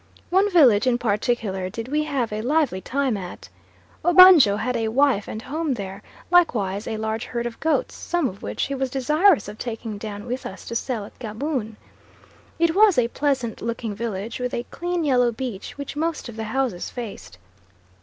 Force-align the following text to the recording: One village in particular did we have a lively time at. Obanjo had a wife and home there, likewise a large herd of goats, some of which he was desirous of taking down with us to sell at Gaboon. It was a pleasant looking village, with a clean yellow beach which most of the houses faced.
One 0.31 0.49
village 0.51 0.87
in 0.87 0.97
particular 0.97 1.69
did 1.69 1.87
we 1.87 2.05
have 2.05 2.33
a 2.33 2.41
lively 2.41 2.81
time 2.81 3.15
at. 3.15 3.47
Obanjo 4.03 4.57
had 4.57 4.75
a 4.75 4.87
wife 4.87 5.27
and 5.27 5.43
home 5.43 5.75
there, 5.75 6.01
likewise 6.31 6.87
a 6.87 6.97
large 6.97 7.25
herd 7.25 7.45
of 7.45 7.59
goats, 7.59 7.97
some 7.97 8.27
of 8.27 8.41
which 8.41 8.63
he 8.63 8.73
was 8.73 8.89
desirous 8.89 9.47
of 9.47 9.59
taking 9.59 9.99
down 9.99 10.25
with 10.25 10.43
us 10.47 10.65
to 10.69 10.75
sell 10.75 11.05
at 11.05 11.19
Gaboon. 11.19 11.77
It 12.57 12.73
was 12.73 12.97
a 12.97 13.09
pleasant 13.09 13.61
looking 13.61 13.93
village, 13.93 14.39
with 14.39 14.55
a 14.55 14.63
clean 14.71 15.03
yellow 15.03 15.31
beach 15.31 15.77
which 15.77 15.95
most 15.95 16.27
of 16.27 16.35
the 16.35 16.45
houses 16.45 16.89
faced. 16.89 17.37